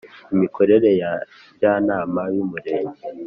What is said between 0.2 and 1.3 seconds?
Imikorere ya